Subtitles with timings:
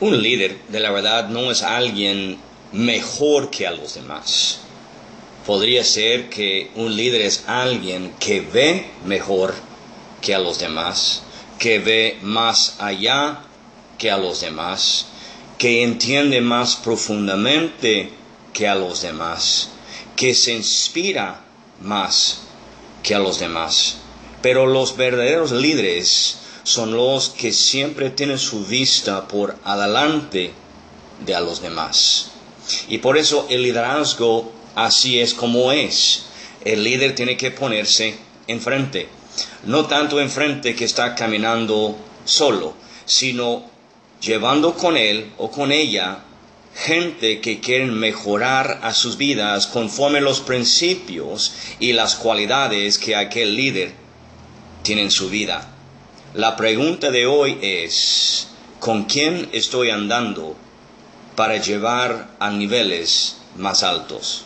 [0.00, 2.38] Un líder, de la verdad, no es alguien
[2.72, 4.60] mejor que a los demás.
[5.46, 9.54] Podría ser que un líder es alguien que ve mejor
[10.20, 11.22] que a los demás,
[11.58, 13.40] que ve más allá
[13.98, 15.06] que a los demás,
[15.58, 18.10] que entiende más profundamente
[18.52, 19.70] que a los demás,
[20.16, 21.44] que se inspira
[21.80, 22.40] más
[23.02, 23.98] que a los demás.
[24.42, 30.50] Pero los verdaderos líderes son los que siempre tienen su vista por adelante
[31.24, 32.30] de a los demás.
[32.88, 36.24] Y por eso el liderazgo así es como es.
[36.64, 39.08] El líder tiene que ponerse enfrente.
[39.64, 42.74] No tanto enfrente que está caminando solo,
[43.04, 43.64] sino
[44.20, 46.20] llevando con él o con ella
[46.74, 53.54] gente que quieren mejorar a sus vidas conforme los principios y las cualidades que aquel
[53.54, 53.92] líder
[54.82, 55.73] tiene en su vida.
[56.34, 58.48] La pregunta de hoy es,
[58.80, 60.56] ¿con quién estoy andando
[61.36, 64.44] para llevar a niveles más altos?